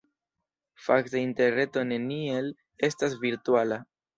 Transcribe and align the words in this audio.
Fakte 0.85 1.21
Interreto 1.27 1.85
neniel 1.91 2.51
estas 2.91 3.19
virtuala. 3.29 3.83